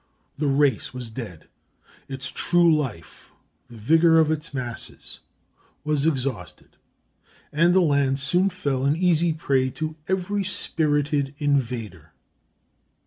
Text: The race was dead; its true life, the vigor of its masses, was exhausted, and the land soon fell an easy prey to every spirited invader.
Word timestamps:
The 0.35 0.47
race 0.47 0.95
was 0.95 1.11
dead; 1.11 1.47
its 2.09 2.31
true 2.31 2.75
life, 2.75 3.33
the 3.69 3.77
vigor 3.77 4.17
of 4.17 4.31
its 4.31 4.51
masses, 4.51 5.19
was 5.83 6.07
exhausted, 6.07 6.75
and 7.51 7.71
the 7.71 7.81
land 7.81 8.19
soon 8.19 8.49
fell 8.49 8.83
an 8.83 8.95
easy 8.95 9.31
prey 9.31 9.69
to 9.77 9.95
every 10.07 10.43
spirited 10.43 11.35
invader. 11.37 12.13